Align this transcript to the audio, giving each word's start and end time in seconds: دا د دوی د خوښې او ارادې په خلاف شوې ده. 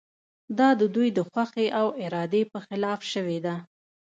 دا 0.59 0.69
د 0.81 0.81
دوی 0.95 1.09
د 1.17 1.19
خوښې 1.29 1.67
او 1.79 1.87
ارادې 2.05 2.41
په 2.51 2.59
خلاف 2.67 2.99
شوې 3.13 3.37
ده. 3.45 3.55